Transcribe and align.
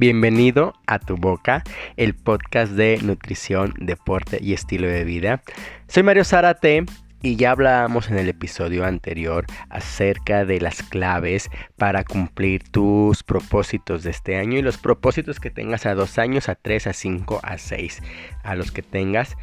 Bienvenido 0.00 0.74
a 0.86 1.00
Tu 1.00 1.16
Boca, 1.16 1.64
el 1.96 2.14
podcast 2.14 2.70
de 2.74 3.00
nutrición, 3.02 3.74
deporte 3.80 4.38
y 4.40 4.52
estilo 4.52 4.86
de 4.86 5.02
vida. 5.02 5.42
Soy 5.88 6.04
Mario 6.04 6.24
Zárate 6.24 6.84
y 7.20 7.34
ya 7.34 7.50
hablábamos 7.50 8.08
en 8.08 8.16
el 8.16 8.28
episodio 8.28 8.84
anterior 8.84 9.44
acerca 9.70 10.44
de 10.44 10.60
las 10.60 10.84
claves 10.84 11.50
para 11.76 12.04
cumplir 12.04 12.62
tus 12.62 13.24
propósitos 13.24 14.04
de 14.04 14.12
este 14.12 14.36
año 14.36 14.56
y 14.56 14.62
los 14.62 14.78
propósitos 14.78 15.40
que 15.40 15.50
tengas 15.50 15.84
a 15.84 15.96
dos 15.96 16.16
años, 16.20 16.48
a 16.48 16.54
tres, 16.54 16.86
a 16.86 16.92
cinco, 16.92 17.40
a 17.42 17.58
seis, 17.58 18.00
a 18.44 18.54
los 18.54 18.70
que 18.70 18.82
tengas 18.82 19.36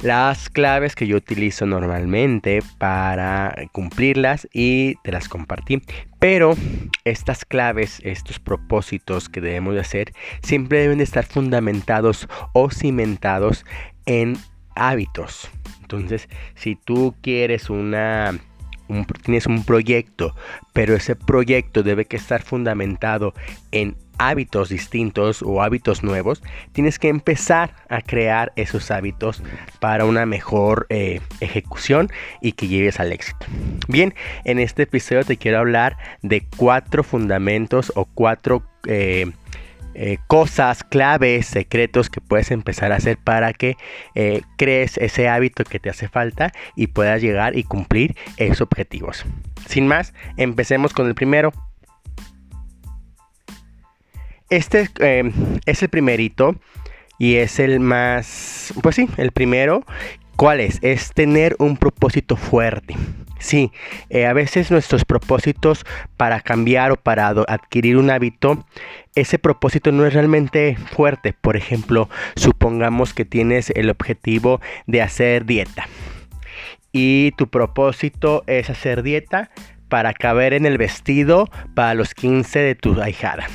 las 0.00 0.48
claves 0.50 0.94
que 0.94 1.06
yo 1.06 1.16
utilizo 1.16 1.66
normalmente 1.66 2.60
para 2.78 3.54
cumplirlas 3.72 4.48
y 4.52 4.96
te 5.02 5.12
las 5.12 5.28
compartí. 5.28 5.82
Pero 6.18 6.54
estas 7.04 7.44
claves, 7.44 8.00
estos 8.02 8.38
propósitos 8.38 9.28
que 9.28 9.40
debemos 9.40 9.74
de 9.74 9.80
hacer, 9.80 10.12
siempre 10.42 10.80
deben 10.80 10.98
de 10.98 11.04
estar 11.04 11.24
fundamentados 11.24 12.28
o 12.52 12.70
cimentados 12.70 13.64
en 14.06 14.36
hábitos. 14.74 15.50
Entonces, 15.80 16.28
si 16.54 16.76
tú 16.76 17.14
quieres 17.22 17.70
una 17.70 18.38
tienes 19.24 19.46
un 19.46 19.64
proyecto, 19.64 20.34
pero 20.72 20.94
ese 20.94 21.16
proyecto 21.16 21.82
debe 21.82 22.04
que 22.04 22.16
estar 22.16 22.42
fundamentado 22.42 23.34
en 23.72 23.96
hábitos 24.18 24.68
distintos 24.68 25.42
o 25.42 25.62
hábitos 25.62 26.02
nuevos, 26.02 26.42
tienes 26.72 26.98
que 26.98 27.08
empezar 27.08 27.74
a 27.88 28.00
crear 28.00 28.52
esos 28.56 28.90
hábitos 28.90 29.42
para 29.80 30.04
una 30.04 30.26
mejor 30.26 30.86
eh, 30.88 31.20
ejecución 31.40 32.10
y 32.40 32.52
que 32.52 32.68
llegues 32.68 33.00
al 33.00 33.12
éxito. 33.12 33.46
Bien, 33.88 34.14
en 34.44 34.58
este 34.58 34.84
episodio 34.84 35.24
te 35.24 35.36
quiero 35.36 35.58
hablar 35.58 35.96
de 36.22 36.46
cuatro 36.56 37.02
fundamentos 37.02 37.92
o 37.94 38.04
cuatro 38.04 38.62
eh, 38.86 39.30
eh, 39.94 40.18
cosas, 40.26 40.84
claves, 40.84 41.46
secretos 41.46 42.10
que 42.10 42.20
puedes 42.20 42.50
empezar 42.50 42.92
a 42.92 42.96
hacer 42.96 43.16
para 43.16 43.52
que 43.52 43.76
crees 44.56 44.98
ese 44.98 45.28
hábito 45.28 45.64
que 45.64 45.80
te 45.80 45.88
hace 45.88 46.08
falta 46.08 46.52
y 46.74 46.88
puedas 46.88 47.22
llegar 47.22 47.56
y 47.56 47.64
cumplir 47.64 48.14
esos 48.36 48.60
objetivos. 48.60 49.24
Sin 49.66 49.86
más, 49.86 50.12
empecemos 50.36 50.92
con 50.92 51.06
el 51.06 51.14
primero, 51.14 51.52
este 54.50 54.88
eh, 55.00 55.30
es 55.66 55.82
el 55.82 55.88
primerito 55.88 56.56
y 57.18 57.36
es 57.36 57.58
el 57.58 57.80
más, 57.80 58.72
pues 58.82 58.96
sí, 58.96 59.08
el 59.16 59.32
primero. 59.32 59.84
¿Cuál 60.36 60.60
es? 60.60 60.78
Es 60.82 61.14
tener 61.14 61.56
un 61.58 61.78
propósito 61.78 62.36
fuerte. 62.36 62.94
Sí, 63.38 63.72
eh, 64.10 64.26
a 64.26 64.34
veces 64.34 64.70
nuestros 64.70 65.06
propósitos 65.06 65.86
para 66.18 66.40
cambiar 66.40 66.92
o 66.92 66.96
para 66.96 67.28
adquirir 67.28 67.96
un 67.96 68.10
hábito, 68.10 68.66
ese 69.14 69.38
propósito 69.38 69.92
no 69.92 70.04
es 70.04 70.12
realmente 70.12 70.76
fuerte. 70.92 71.32
Por 71.32 71.56
ejemplo, 71.56 72.10
supongamos 72.34 73.14
que 73.14 73.24
tienes 73.24 73.70
el 73.70 73.88
objetivo 73.88 74.60
de 74.86 75.00
hacer 75.00 75.46
dieta 75.46 75.88
y 76.92 77.32
tu 77.32 77.48
propósito 77.48 78.44
es 78.46 78.68
hacer 78.68 79.02
dieta 79.02 79.50
para 79.88 80.12
caber 80.12 80.52
en 80.52 80.66
el 80.66 80.76
vestido 80.76 81.48
para 81.74 81.94
los 81.94 82.14
15 82.14 82.58
de 82.58 82.74
tu 82.74 83.00
ahijada 83.00 83.46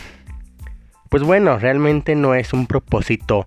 pues 1.12 1.24
bueno, 1.24 1.60
realmente 1.60 2.16
no 2.16 2.36
es 2.36 2.54
un 2.54 2.68
propósito 2.68 3.46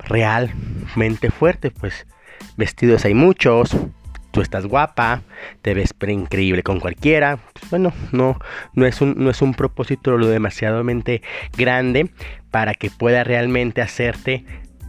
realmente 0.00 1.30
fuerte, 1.30 1.70
pues 1.70 2.04
vestidos 2.56 3.04
hay 3.04 3.14
muchos, 3.14 3.76
tú 4.32 4.40
estás 4.40 4.66
guapa, 4.66 5.22
te 5.62 5.72
ves 5.72 5.94
increíble 6.08 6.64
con 6.64 6.80
cualquiera, 6.80 7.36
pues 7.52 7.70
bueno, 7.70 7.92
no, 8.10 8.40
no, 8.74 8.86
es 8.86 9.00
un, 9.00 9.14
no 9.18 9.30
es 9.30 9.40
un 9.40 9.54
propósito 9.54 10.18
lo 10.18 10.26
demasiadamente 10.26 11.22
grande 11.56 12.10
para 12.50 12.74
que 12.74 12.90
pueda 12.90 13.22
realmente 13.22 13.82
hacerte 13.82 14.44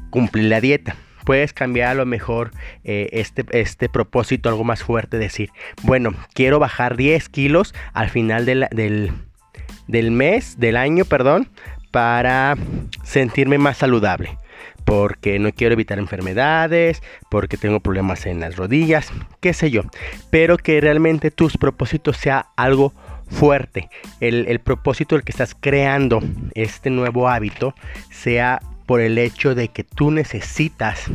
cumplir 0.10 0.46
la 0.46 0.60
dieta. 0.60 0.96
Puedes 1.24 1.54
cambiar 1.54 1.90
a 1.90 1.94
lo 1.94 2.08
mejor 2.08 2.50
eh, 2.84 3.10
este, 3.12 3.46
este 3.52 3.90
propósito 3.90 4.50
algo 4.50 4.64
más 4.64 4.82
fuerte, 4.82 5.20
decir, 5.20 5.52
bueno, 5.84 6.16
quiero 6.34 6.58
bajar 6.58 6.98
10 6.98 7.30
kilos 7.30 7.76
al 7.94 8.10
final 8.10 8.48
del, 8.48 8.66
del 8.72 10.12
mes, 10.12 10.60
del 10.60 10.78
año, 10.78 11.06
perdón, 11.06 11.50
para 11.98 12.56
sentirme 13.02 13.58
más 13.58 13.78
saludable. 13.78 14.38
Porque 14.86 15.40
no 15.40 15.52
quiero 15.52 15.74
evitar 15.74 15.98
enfermedades, 15.98 17.02
porque 17.32 17.58
tengo 17.58 17.80
problemas 17.80 18.28
en 18.28 18.40
las 18.40 18.56
rodillas, 18.56 19.12
qué 19.42 19.52
sé 19.52 19.72
yo. 19.72 19.82
Pero 20.30 20.60
que 20.60 20.80
realmente 20.80 21.32
tus 21.32 21.58
propósitos 21.58 22.18
sea 22.18 22.50
algo 22.56 22.94
fuerte. 23.32 23.90
El, 24.20 24.60
propósito 24.60 25.16
del 25.16 25.24
que 25.24 25.32
estás 25.32 25.56
creando 25.60 26.22
este 26.54 26.92
nuevo 26.92 27.30
hábito 27.30 27.74
sea 28.12 28.62
por 28.86 29.02
el 29.02 29.18
hecho 29.18 29.56
de 29.56 29.70
que 29.70 29.84
tú 29.84 30.12
necesitas 30.12 31.06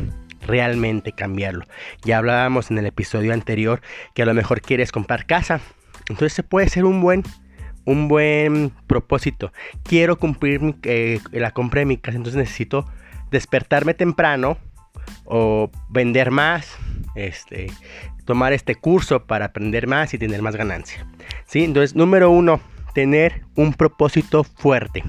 realmente 0.45 1.13
cambiarlo. 1.13 1.63
Ya 2.03 2.17
hablábamos 2.17 2.71
en 2.71 2.77
el 2.77 2.87
episodio 2.87 3.33
anterior 3.33 3.79
que 4.13 4.23
a 4.23 4.25
lo 4.25 4.33
mejor 4.33 4.59
quieres 4.59 4.91
comprar 4.91 5.25
casa. 5.27 5.61
Entonces 6.09 6.43
puede 6.43 6.67
ser 6.67 6.83
un 6.83 6.99
buen 6.99 7.23
un 7.85 8.07
buen 8.07 8.71
propósito. 8.87 9.51
Quiero 9.83 10.17
cumplir 10.17 10.75
eh, 10.83 11.19
la 11.31 11.51
compra 11.51 11.79
de 11.79 11.85
mi 11.85 11.97
casa, 11.97 12.17
entonces 12.17 12.39
necesito 12.39 12.85
despertarme 13.31 13.93
temprano 13.93 14.57
o 15.25 15.69
vender 15.89 16.31
más, 16.31 16.77
este, 17.15 17.67
tomar 18.25 18.53
este 18.53 18.75
curso 18.75 19.25
para 19.25 19.45
aprender 19.45 19.87
más 19.87 20.13
y 20.13 20.17
tener 20.17 20.41
más 20.41 20.55
ganancia. 20.55 21.05
¿Sí? 21.45 21.63
Entonces, 21.63 21.95
número 21.95 22.29
uno, 22.29 22.59
tener 22.93 23.41
un 23.55 23.73
propósito 23.73 24.43
fuerte. 24.43 25.03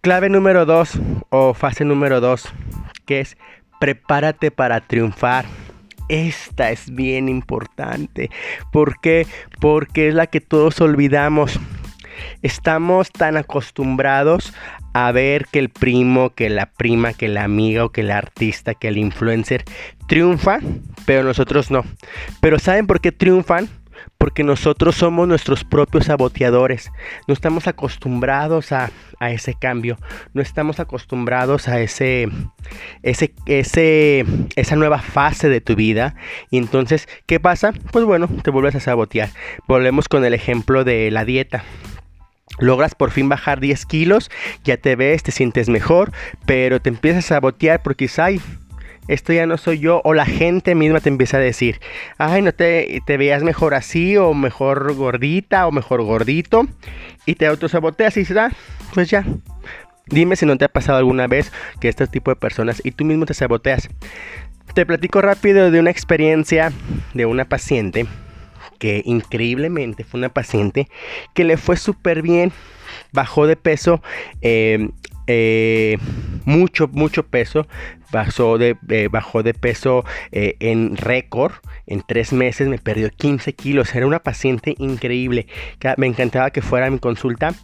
Clave 0.00 0.28
número 0.28 0.66
dos 0.66 0.98
o 1.30 1.54
fase 1.54 1.84
número 1.84 2.20
dos, 2.20 2.52
que 3.06 3.20
es 3.20 3.36
prepárate 3.78 4.50
para 4.50 4.80
triunfar 4.80 5.44
esta 6.12 6.70
es 6.70 6.94
bien 6.94 7.28
importante. 7.30 8.30
¿Por 8.70 9.00
qué? 9.00 9.26
Porque 9.60 10.08
es 10.08 10.14
la 10.14 10.26
que 10.26 10.42
todos 10.42 10.80
olvidamos. 10.82 11.58
Estamos 12.42 13.10
tan 13.10 13.38
acostumbrados 13.38 14.52
a 14.92 15.10
ver 15.10 15.46
que 15.50 15.58
el 15.58 15.70
primo, 15.70 16.34
que 16.34 16.50
la 16.50 16.66
prima, 16.66 17.14
que 17.14 17.28
la 17.28 17.44
amiga 17.44 17.86
o 17.86 17.92
que 17.92 18.02
el 18.02 18.10
artista, 18.10 18.74
que 18.74 18.88
el 18.88 18.98
influencer 18.98 19.64
triunfa, 20.06 20.58
pero 21.06 21.24
nosotros 21.24 21.70
no. 21.70 21.82
Pero 22.40 22.58
¿saben 22.58 22.86
por 22.86 23.00
qué 23.00 23.10
triunfan? 23.10 23.70
Porque 24.18 24.44
nosotros 24.44 24.96
somos 24.96 25.26
nuestros 25.28 25.64
propios 25.64 26.06
saboteadores. 26.06 26.90
No 27.26 27.34
estamos 27.34 27.66
acostumbrados 27.66 28.72
a, 28.72 28.90
ese 29.20 29.54
cambio, 29.54 29.98
no 30.34 30.42
estamos 30.42 30.80
acostumbrados 30.80 31.68
a 31.68 31.80
ese, 31.80 32.28
ese, 33.02 33.34
ese, 33.46 34.24
esa 34.56 34.76
nueva 34.76 34.98
fase 34.98 35.48
de 35.48 35.60
tu 35.60 35.76
vida. 35.76 36.16
Y 36.50 36.58
entonces, 36.58 37.08
¿qué 37.26 37.38
pasa? 37.38 37.72
Pues 37.92 38.04
bueno, 38.04 38.28
te 38.42 38.50
vuelves 38.50 38.74
a 38.74 38.80
sabotear. 38.80 39.30
Volvemos 39.68 40.08
con 40.08 40.24
el 40.24 40.34
ejemplo 40.34 40.84
de 40.84 41.10
la 41.10 41.24
dieta 41.24 41.64
logras 42.58 42.94
por 42.94 43.10
fin 43.10 43.28
bajar 43.28 43.60
10 43.60 43.86
kilos, 43.86 44.30
ya 44.64 44.76
te 44.76 44.96
ves, 44.96 45.22
te 45.22 45.32
sientes 45.32 45.68
mejor, 45.68 46.12
pero 46.46 46.80
te 46.80 46.90
empiezas 46.90 47.24
a 47.26 47.28
sabotear 47.36 47.82
porque 47.82 48.10
ay, 48.18 48.40
esto 49.08 49.32
ya 49.32 49.46
no 49.46 49.56
soy 49.56 49.78
yo, 49.78 50.00
o 50.04 50.14
la 50.14 50.26
gente 50.26 50.74
misma 50.74 51.00
te 51.00 51.08
empieza 51.08 51.36
a 51.36 51.40
decir, 51.40 51.80
ay, 52.18 52.42
no 52.42 52.52
te, 52.52 53.02
te 53.06 53.16
veías 53.16 53.42
mejor 53.42 53.74
así, 53.74 54.16
o 54.16 54.34
mejor 54.34 54.94
gordita, 54.94 55.66
o 55.66 55.72
mejor 55.72 56.02
gordito, 56.02 56.66
y 57.26 57.34
te 57.34 57.46
autosaboteas 57.46 58.16
y 58.16 58.20
dices, 58.20 58.36
ah, 58.36 58.52
pues 58.94 59.10
ya. 59.10 59.24
Dime 60.06 60.36
si 60.36 60.46
no 60.46 60.58
te 60.58 60.64
ha 60.64 60.68
pasado 60.68 60.98
alguna 60.98 61.26
vez 61.26 61.52
que 61.80 61.88
este 61.88 62.06
tipo 62.06 62.30
de 62.30 62.36
personas 62.36 62.82
y 62.84 62.90
tú 62.90 63.04
mismo 63.04 63.24
te 63.24 63.34
saboteas. 63.34 63.88
Te 64.74 64.84
platico 64.84 65.22
rápido 65.22 65.70
de 65.70 65.80
una 65.80 65.90
experiencia 65.90 66.72
de 67.14 67.24
una 67.24 67.44
paciente 67.44 68.06
que 68.78 69.02
increíblemente 69.04 70.02
fue 70.02 70.18
una 70.18 70.28
paciente 70.28 70.88
que 71.34 71.44
le 71.44 71.56
fue 71.56 71.76
súper 71.76 72.20
bien, 72.20 72.52
bajó 73.12 73.46
de 73.46 73.56
peso 73.56 74.02
eh, 74.40 74.88
eh, 75.26 75.98
mucho, 76.44 76.88
mucho 76.88 77.24
peso. 77.24 77.66
Bajó 78.12 78.58
de, 78.58 78.76
eh, 78.90 79.08
bajó 79.10 79.42
de 79.42 79.54
peso 79.54 80.04
eh, 80.30 80.56
en 80.60 80.96
récord. 80.96 81.52
En 81.86 82.02
tres 82.06 82.32
meses 82.32 82.68
me 82.68 82.78
perdió 82.78 83.10
15 83.10 83.54
kilos. 83.54 83.94
Era 83.94 84.06
una 84.06 84.20
paciente 84.20 84.74
increíble. 84.78 85.46
Me 85.96 86.06
encantaba 86.06 86.50
que 86.50 86.62
fuera 86.62 86.86
a 86.86 86.90
mi 86.90 86.98
consulta 86.98 87.54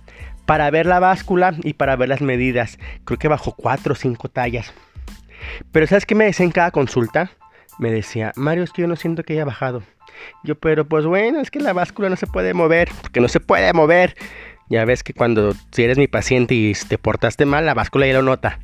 para 0.46 0.70
ver 0.70 0.86
la 0.86 0.98
báscula 0.98 1.54
y 1.62 1.74
para 1.74 1.94
ver 1.96 2.08
las 2.08 2.22
medidas. 2.22 2.78
Creo 3.04 3.18
que 3.18 3.28
bajó 3.28 3.52
4 3.52 3.92
o 3.92 3.94
5 3.94 4.28
tallas. 4.30 4.72
Pero 5.70 5.86
¿sabes 5.86 6.06
qué 6.06 6.14
me 6.14 6.24
decía 6.24 6.46
en 6.46 6.52
cada 6.52 6.70
consulta? 6.70 7.30
Me 7.78 7.92
decía, 7.92 8.32
Mario, 8.34 8.64
es 8.64 8.72
que 8.72 8.82
yo 8.82 8.88
no 8.88 8.96
siento 8.96 9.22
que 9.22 9.34
haya 9.34 9.44
bajado. 9.44 9.82
Yo, 10.44 10.54
pero 10.56 10.88
pues 10.88 11.04
bueno, 11.04 11.40
es 11.40 11.50
que 11.50 11.60
la 11.60 11.74
báscula 11.74 12.08
no 12.08 12.16
se 12.16 12.26
puede 12.26 12.54
mover. 12.54 12.88
Porque 13.02 13.20
no 13.20 13.28
se 13.28 13.40
puede 13.40 13.72
mover. 13.74 14.16
Ya 14.70 14.86
ves 14.86 15.02
que 15.02 15.12
cuando 15.12 15.52
si 15.72 15.82
eres 15.82 15.98
mi 15.98 16.08
paciente 16.08 16.54
y 16.54 16.72
te 16.72 16.96
portaste 16.96 17.44
mal, 17.44 17.66
la 17.66 17.74
báscula 17.74 18.06
ya 18.06 18.14
lo 18.14 18.22
nota. 18.22 18.58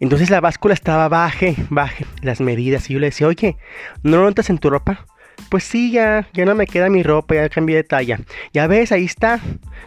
Entonces 0.00 0.30
la 0.30 0.40
báscula 0.40 0.74
estaba 0.74 1.08
baje, 1.08 1.56
baje 1.70 2.06
las 2.22 2.40
medidas. 2.40 2.88
Y 2.90 2.94
yo 2.94 3.00
le 3.00 3.06
decía, 3.06 3.26
oye, 3.26 3.56
¿no 4.02 4.18
lo 4.18 4.24
notas 4.24 4.50
en 4.50 4.58
tu 4.58 4.70
ropa? 4.70 5.06
Pues 5.48 5.64
sí, 5.64 5.92
ya, 5.92 6.28
ya 6.32 6.44
no 6.44 6.54
me 6.54 6.66
queda 6.66 6.88
mi 6.88 7.02
ropa, 7.02 7.34
ya 7.34 7.48
cambié 7.48 7.76
de 7.76 7.84
talla. 7.84 8.20
Ya 8.52 8.66
ves, 8.66 8.92
ahí 8.92 9.04
está. 9.04 9.40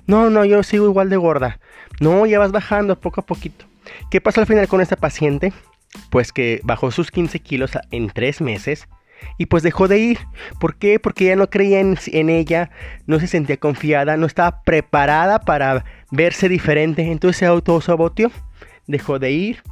No, 0.08 0.30
no, 0.30 0.46
yo 0.46 0.64
sigo 0.64 0.86
igual 0.86 1.10
de 1.10 1.18
gorda. 1.18 1.60
No, 2.00 2.26
ya 2.26 2.40
vas 2.40 2.52
bajando 2.52 3.00
poco 3.00 3.22
a 3.22 3.26
poquito. 3.26 3.66
¿Qué 4.10 4.22
pasó 4.22 4.42
al 4.42 4.48
final 4.48 4.68
con 4.68 4.82
esta 4.82 4.96
paciente? 4.96 5.54
Pues 6.10 6.32
que 6.32 6.60
bajó 6.64 6.92
sus 6.92 7.12
15 7.12 7.40
kilos 7.40 7.72
en 7.92 8.10
3 8.10 8.42
meses 8.42 8.88
y 9.38 9.46
pues 9.48 9.64
dejó 9.64 9.88
de 9.88 10.00
ir. 10.00 10.20
¿Por 10.60 10.76
qué? 10.76 11.00
Porque 11.00 11.26
ella 11.26 11.36
no 11.36 11.50
creía 11.50 11.80
en, 11.80 11.98
en, 12.08 12.30
ella, 12.30 12.70
no 13.06 13.20
se 13.20 13.28
sentía 13.28 13.58
confiada, 13.58 14.18
no 14.18 14.26
estaba 14.26 14.62
preparada 14.64 15.40
para 15.40 15.86
verse 16.12 16.50
diferente. 16.50 17.04
Entonces 17.04 17.38
se 17.38 17.46
autosaboteó, 17.46 18.32
dejó 18.88 19.20
de 19.20 19.32
ir. 19.32 19.64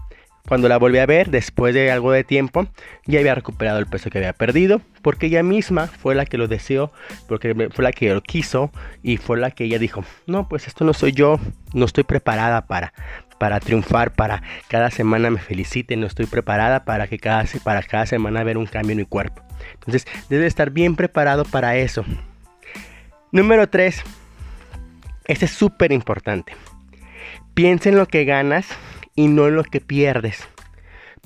Cuando 0.45 0.68
la 0.68 0.78
volví 0.78 0.98
a 0.98 1.06
ver, 1.06 1.30
después 1.30 1.74
de 1.74 1.90
algo 1.90 2.12
de 2.12 2.25
tiempo, 2.25 2.68
ya 3.06 3.19
había 3.19 3.34
recuperado 3.34 3.80
el 3.80 3.86
peso 3.86 4.10
que 4.10 4.18
había 4.18 4.34
perdido, 4.34 4.81
porque 5.01 5.28
ella 5.28 5.42
misma 5.42 5.88
fue 5.88 6.16
la 6.16 6.25
que 6.25 6.38
lo 6.38 6.50
deseó, 6.50 6.92
porque 7.30 7.69
fue 7.72 7.84
la 7.84 7.94
que 7.94 8.13
lo 8.13 8.22
quiso 8.22 8.69
y 9.01 9.16
fue 9.16 9.38
la 9.40 9.51
que 9.51 9.63
ella 9.63 9.80
dijo, 9.80 10.04
no, 10.28 10.50
pues 10.50 10.68
esto 10.68 10.84
no 10.84 10.94
soy 10.94 11.13
yo, 11.13 11.40
no 11.74 11.86
estoy 11.86 12.04
preparada 12.04 12.68
para, 12.68 12.94
para 13.38 13.62
triunfar, 13.62 14.12
para 14.12 14.44
cada 14.68 14.92
semana 14.92 15.30
me 15.30 15.40
feliciten, 15.40 16.01
no 16.01 16.07
estoy 16.07 16.25
preparada 16.25 16.84
para 16.84 17.07
que 17.07 17.19
cada, 17.19 17.45
para 17.63 17.81
cada 17.81 18.06
semana 18.06 18.44
ver 18.44 18.57
un 18.57 18.66
cambio 18.66 18.92
en 18.92 18.98
mi 18.98 19.06
cuerpo. 19.06 19.42
Entonces, 19.75 20.06
debe 20.28 20.45
estar 20.45 20.72
bien 20.72 20.98
preparado 20.98 21.45
para 21.45 21.78
eso. 21.78 22.04
Número 23.31 23.69
3. 23.69 24.04
Este 25.25 25.45
es 25.45 25.51
súper 25.51 25.94
importante. 25.94 26.54
Piensa 27.54 27.88
en 27.88 27.98
lo 27.98 28.07
que 28.07 28.25
ganas 28.25 28.68
y 29.15 29.27
no 29.27 29.48
en 29.48 29.56
lo 29.56 29.63
que 29.63 29.81
pierdes. 29.81 30.48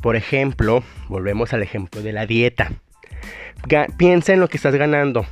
Por 0.02 0.16
ejemplo, 0.16 0.84
volvemos 1.10 1.54
al 1.54 1.64
ejemplo 1.64 2.02
de 2.02 2.14
la 2.14 2.26
dieta. 2.26 2.72
piensa 3.98 4.34
en 4.34 4.40
lo 4.40 4.48
que 4.48 4.58
estás 4.58 4.76
ganando 4.76 5.26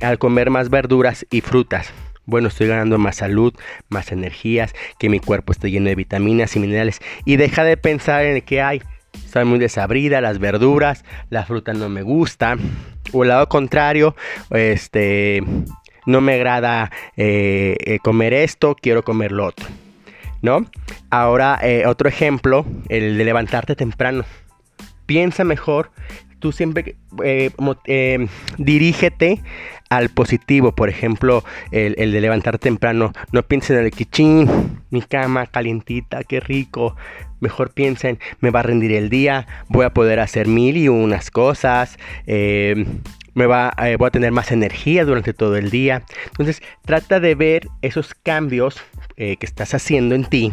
al 0.00 0.18
comer 0.18 0.50
más 0.50 0.70
verduras 0.70 1.26
y 1.30 1.40
frutas 1.40 1.92
bueno, 2.26 2.48
estoy 2.48 2.68
ganando 2.68 2.98
más 2.98 3.16
salud, 3.16 3.54
más 3.88 4.12
energías, 4.12 4.74
que 4.98 5.08
mi 5.08 5.20
cuerpo 5.20 5.52
esté 5.52 5.70
lleno 5.70 5.88
de 5.88 5.94
vitaminas 5.94 6.56
y 6.56 6.60
minerales. 6.60 7.00
Y 7.24 7.36
deja 7.36 7.64
de 7.64 7.76
pensar 7.76 8.24
en 8.24 8.40
que 8.42 8.62
hay, 8.62 8.82
estoy 9.12 9.44
muy 9.44 9.58
desabrida, 9.58 10.20
las 10.20 10.38
verduras, 10.38 11.04
la 11.30 11.44
fruta 11.44 11.74
no 11.74 11.88
me 11.88 12.02
gusta. 12.02 12.56
O 13.12 13.22
el 13.22 13.28
lado 13.28 13.48
contrario, 13.48 14.16
este, 14.50 15.42
no 16.06 16.20
me 16.20 16.34
agrada 16.34 16.90
eh, 17.16 17.76
eh, 17.84 17.98
comer 18.02 18.32
esto, 18.32 18.74
quiero 18.80 19.02
comer 19.02 19.32
lo 19.32 19.46
otro. 19.46 19.66
¿No? 20.44 20.66
Ahora, 21.08 21.58
eh, 21.62 21.86
otro 21.86 22.06
ejemplo, 22.06 22.66
el 22.90 23.16
de 23.16 23.24
levantarte 23.24 23.74
temprano. 23.74 24.26
Piensa 25.06 25.42
mejor 25.42 25.90
tú 26.44 26.52
siempre 26.52 26.96
eh, 27.24 27.50
eh, 27.86 28.26
dirígete 28.58 29.40
al 29.88 30.10
positivo. 30.10 30.74
Por 30.74 30.90
ejemplo, 30.90 31.42
el, 31.70 32.12
de 32.12 32.20
levantar 32.20 32.58
temprano. 32.58 33.14
No 33.32 33.42
piensen 33.44 33.78
en 33.78 33.86
el 33.86 33.90
kitchen, 33.90 34.82
mi 34.90 35.00
cama 35.00 35.46
calientita, 35.46 36.22
qué 36.22 36.40
rico. 36.40 36.96
Mejor 37.40 37.72
piensen, 37.72 38.18
me 38.40 38.50
va 38.50 38.60
a 38.60 38.62
rendir 38.62 38.92
el 38.92 39.08
día, 39.08 39.46
voy 39.70 39.86
a 39.86 39.94
poder 39.94 40.20
hacer 40.20 40.46
mil 40.46 40.76
y 40.76 40.88
unas 40.88 41.30
cosas. 41.30 41.98
Eh, 42.26 42.84
me 43.34 43.46
va, 43.46 43.74
voy 43.98 44.06
a 44.06 44.10
tener 44.10 44.32
más 44.32 44.52
energía 44.52 45.04
durante 45.04 45.34
todo 45.34 45.56
el 45.56 45.70
día. 45.70 46.02
Entonces, 46.26 46.62
trata 46.84 47.20
de 47.20 47.34
ver 47.34 47.68
esos 47.82 48.14
cambios 48.14 48.80
que 49.16 49.38
estás 49.40 49.74
haciendo 49.74 50.14
en 50.14 50.24
ti 50.24 50.52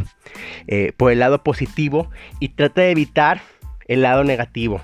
por 0.98 1.12
el 1.12 1.19
lado 1.19 1.44
positivo 1.44 2.10
y 2.39 2.50
trata 2.50 2.81
de 2.81 2.92
evitar 2.92 3.42
el 3.88 4.01
lado 4.01 4.24
negativo. 4.24 4.81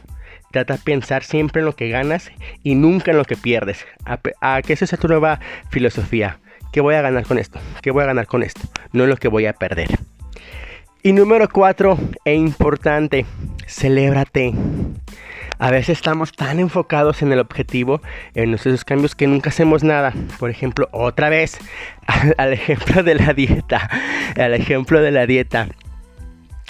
Trata 0.52 0.76
de 0.76 0.80
pensar 0.80 1.24
siempre 1.24 1.60
en 1.60 1.66
lo 1.66 1.76
que 1.76 1.90
ganas 1.90 2.32
y 2.64 2.76
nunca 2.76 3.12
en 3.12 3.18
lo 3.18 3.26
que 3.26 3.36
pierdes. 3.36 3.86
A, 4.06 4.62
que 4.62 4.74
esa 4.74 4.86
es 4.86 5.00
tu 5.00 5.08
nueva 5.08 5.40
filosofía. 5.70 6.40
¿Qué 6.72 6.82
voy 6.82 6.96
a 6.96 7.02
ganar 7.02 7.26
con 7.26 7.38
esto? 7.38 7.60
¿Qué 7.82 7.92
voy 7.92 8.04
a 8.04 8.08
ganar 8.08 8.28
con 8.28 8.44
esto? 8.44 8.62
No 8.94 9.04
en 9.04 9.10
lo 9.10 9.18
que 9.18 9.28
voy 9.28 9.46
a 9.46 9.54
perder. 9.54 9.90
Y 11.04 11.14
número 11.14 11.48
cuatro, 11.50 11.98
e 12.26 12.34
importante, 12.34 13.26
celébrate. 13.68 14.54
A 15.60 15.72
veces 15.72 15.98
estamos 15.98 16.32
tan 16.32 16.60
enfocados 16.60 17.22
en 17.22 17.32
el 17.32 17.40
objetivo, 17.40 18.02
en 18.36 18.54
esos 18.54 18.86
cambios, 18.86 19.16
que 19.16 19.28
nunca 19.28 19.50
hacemos 19.50 19.84
nada. 19.84 20.14
Por 20.40 20.50
ejemplo, 20.50 20.88
otra 20.92 21.30
vez, 21.30 21.58
al 22.38 22.54
ejemplo 22.54 23.04
de 23.04 23.16
la 23.16 23.34
dieta. 23.34 23.90
Al 24.36 24.54
ejemplo 24.54 25.02
de 25.02 25.12
la 25.12 25.26
dieta. 25.26 25.68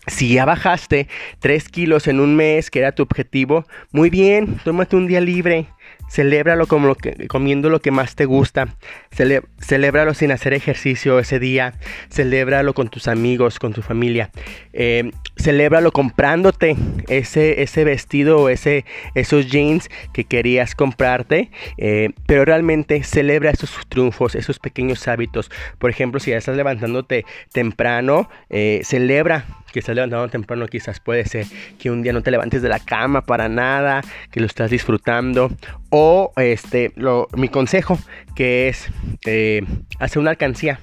Si 0.08 0.34
ya 0.34 0.46
bajaste 0.46 1.08
3 1.40 1.70
kilos 1.70 2.08
en 2.08 2.22
un 2.22 2.36
mes, 2.36 2.72
que 2.72 2.80
era 2.80 2.94
tu 2.94 3.04
objetivo, 3.04 3.66
muy 3.92 4.10
bien, 4.10 4.58
tómate 4.64 4.96
un 4.96 5.08
día 5.08 5.20
libre. 5.20 5.68
Celébralo 6.10 6.68
lo 6.70 6.96
que, 6.96 7.28
comiendo 7.28 7.70
lo 7.70 7.82
que 7.82 7.92
más 7.92 8.16
te 8.16 8.24
gusta. 8.24 8.70
Cele, 9.12 9.42
celébralo 9.60 10.14
sin 10.14 10.32
hacer 10.32 10.54
ejercicio 10.54 11.20
ese 11.20 11.38
día. 11.40 11.74
Celébralo 12.10 12.74
con 12.74 12.88
tus 12.88 13.10
amigos, 13.10 13.60
con 13.60 13.74
tu 13.74 13.82
familia. 13.82 14.32
Eh, 14.72 15.12
celébralo 15.36 15.92
comprándote 15.92 16.78
ese, 17.10 17.62
ese 17.62 17.84
vestido 17.84 18.40
o 18.40 18.50
ese, 18.50 18.86
esos 19.16 19.52
jeans 19.52 19.90
que 20.14 20.24
querías 20.24 20.76
comprarte. 20.76 21.52
Eh, 21.78 22.12
pero 22.26 22.46
realmente 22.46 23.04
celebra 23.04 23.52
esos 23.52 23.78
triunfos, 23.90 24.36
esos 24.36 24.60
pequeños 24.60 25.06
hábitos. 25.10 25.52
Por 25.78 25.90
ejemplo, 25.90 26.22
si 26.22 26.32
ya 26.32 26.38
estás 26.38 26.56
levantándote 26.56 27.26
temprano, 27.52 28.30
eh, 28.50 28.80
celebra 28.86 29.46
estás 29.74 29.96
levantando 29.96 30.28
temprano, 30.30 30.68
quizás 30.68 31.00
puede 31.00 31.26
ser 31.26 31.46
que 31.80 31.92
un 31.92 32.02
día 32.02 32.14
no 32.14 32.24
te 32.24 32.32
levantes 32.32 32.62
de 32.62 32.70
la 32.70 32.80
cama 32.80 33.22
para 33.22 33.50
nada, 33.50 34.02
que 34.32 34.40
lo 34.40 34.46
estás 34.46 34.72
disfrutando. 34.72 35.52
O 35.90 36.34
este, 36.38 36.94
mi 37.36 37.50
consejo, 37.50 38.00
que 38.36 38.70
es 38.70 38.88
eh, 39.26 39.64
hacer 40.00 40.20
una 40.20 40.32
alcancía. 40.32 40.80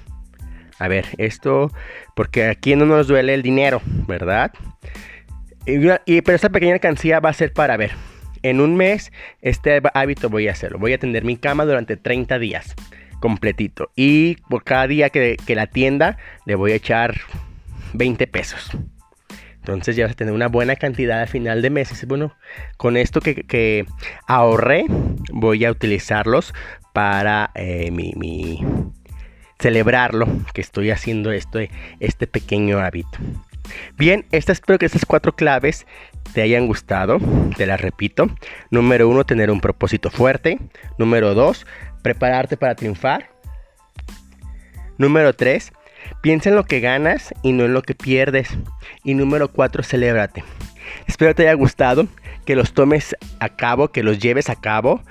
A 0.79 0.87
ver, 0.87 1.05
esto, 1.17 1.71
porque 2.15 2.45
aquí 2.45 2.75
no 2.75 2.85
nos 2.85 3.07
duele 3.07 3.33
el 3.33 3.41
dinero, 3.41 3.81
¿verdad? 4.07 4.51
Y, 5.65 6.21
pero 6.21 6.35
esta 6.35 6.49
pequeña 6.49 6.73
alcancía 6.73 7.19
va 7.19 7.29
a 7.29 7.33
ser 7.33 7.53
para 7.53 7.77
ver. 7.77 7.91
En 8.43 8.61
un 8.61 8.75
mes, 8.75 9.11
este 9.41 9.81
hábito 9.93 10.29
voy 10.29 10.47
a 10.47 10.51
hacerlo. 10.51 10.77
Voy 10.77 10.91
a 10.91 10.95
atender 10.95 11.23
mi 11.23 11.37
cama 11.37 11.65
durante 11.65 11.97
30 11.97 12.37
días 12.39 12.75
completito. 13.19 13.89
Y 13.95 14.35
por 14.49 14.63
cada 14.63 14.85
día 14.85 15.09
que, 15.09 15.37
que 15.47 15.55
la 15.55 15.65
tienda, 15.65 16.17
le 16.45 16.53
voy 16.53 16.73
a 16.73 16.75
echar 16.75 17.15
20 17.97 18.27
pesos. 18.27 18.69
Entonces 19.55 19.95
ya 19.95 20.05
vas 20.05 20.13
a 20.13 20.15
tener 20.15 20.33
una 20.33 20.47
buena 20.47 20.75
cantidad 20.75 21.21
al 21.21 21.27
final 21.27 21.61
de 21.61 21.71
mes. 21.71 22.05
bueno, 22.07 22.35
con 22.77 22.97
esto 22.97 23.19
que, 23.19 23.85
ahorré, 24.27 24.85
voy 25.33 25.65
a 25.65 25.71
utilizarlos 25.71 26.53
para 26.93 27.49
eh, 27.55 27.89
mi, 27.91 28.63
celebrarlo, 29.59 30.27
que 30.53 30.61
estoy 30.61 30.91
haciendo 30.91 31.31
esto, 31.31 31.59
este 31.99 32.27
pequeño 32.27 32.79
hábito. 32.79 33.17
Bien, 33.97 34.25
espero 34.31 34.77
que 34.77 34.85
estas 34.85 35.05
cuatro 35.05 35.35
claves 35.35 35.87
te 36.33 36.41
hayan 36.41 36.67
gustado. 36.67 37.17
Te 37.57 37.65
las 37.65 37.81
repito. 37.81 38.29
Número 38.69 39.09
uno, 39.09 39.25
tener 39.25 39.49
un 39.49 39.61
propósito 39.61 40.09
fuerte. 40.11 40.59
Número 40.97 41.33
dos, 41.33 41.65
prepararte 42.01 42.57
para 42.57 42.75
triunfar. 42.75 43.31
Número 44.97 45.33
tres, 45.33 45.73
Piensa 46.21 46.49
en 46.49 46.55
lo 46.55 46.65
que 46.65 46.79
ganas 46.79 47.33
y 47.43 47.53
no 47.53 47.65
en 47.65 47.73
lo 47.73 47.81
que 47.81 47.95
pierdes. 47.95 48.49
Y 49.03 49.13
número 49.13 49.49
4, 49.49 49.83
celébrate. 49.83 50.43
Espero 51.07 51.35
te 51.35 51.43
haya 51.43 51.53
gustado, 51.53 52.07
que 52.45 52.55
los 52.55 52.73
tomes 52.73 53.15
a 53.39 53.49
cabo, 53.49 53.89
que 53.89 54.03
los 54.03 54.19
lleves 54.19 54.49
a 54.49 54.55
cabo. 54.55 55.01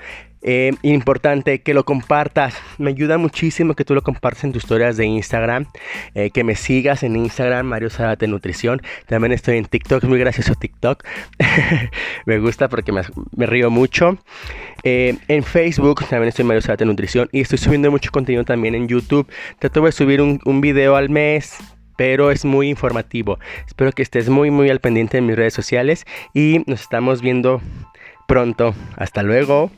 Eh, 0.47 0.73
importante 0.83 1.61
que 1.61 1.73
lo 1.73 1.85
compartas. 1.85 2.55
Me 2.77 2.91
ayuda 2.91 3.17
muchísimo 3.17 3.73
que 3.73 3.83
tú 3.83 3.95
lo 3.95 4.03
compartas 4.03 4.43
en 4.43 4.51
tus 4.51 4.63
historias 4.63 4.95
de 4.95 5.05
Instagram. 5.05 5.65
Eh, 6.13 6.29
que 6.29 6.43
me 6.43 6.55
sigas 6.55 7.01
en 7.01 7.15
Instagram, 7.15 7.65
Mario 7.65 7.89
Zárate 7.89 8.27
Nutrición. 8.27 8.79
También 9.07 9.31
estoy 9.31 9.57
en 9.57 9.65
TikTok, 9.65 10.03
muy 10.03 10.19
gracioso 10.19 10.53
TikTok. 10.53 11.03
me 12.27 12.37
gusta 12.37 12.69
porque 12.69 12.91
me, 12.91 13.45
río 13.47 13.71
mucho. 13.71 14.19
Eh, 14.83 15.17
en 15.27 15.43
Facebook 15.43 16.07
también 16.07 16.29
estoy 16.29 16.45
Mario 16.45 16.61
Zárate 16.61 16.85
Nutrición. 16.85 17.27
Y 17.31 17.41
estoy 17.41 17.57
subiendo 17.57 17.89
mucho 17.89 18.11
contenido 18.11 18.43
también 18.45 18.75
en 18.75 18.87
YouTube. 18.87 19.27
Trato 19.57 19.81
de 19.81 19.91
subir 19.91 20.21
un 20.21 20.61
video 20.61 20.95
al 20.95 21.09
mes 21.09 21.57
pero 21.97 22.29
es 22.29 22.43
muy 22.43 22.69
informativo. 22.69 23.39
Espero 23.65 23.93
que 23.93 24.03
estés 24.03 24.27
muy 24.27 24.51
muy 24.51 24.69
al 24.69 24.81
pendiente 24.81 25.15
de 25.17 25.21
mis 25.21 25.37
redes 25.37 25.53
sociales 25.53 26.05
y 26.33 26.61
nos 26.67 26.81
estamos 26.81 27.21
viendo 27.21 27.61
pronto. 28.27 28.75
Hasta 28.97 29.23
luego. 29.23 29.71